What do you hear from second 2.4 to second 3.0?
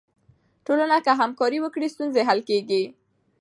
کیږي.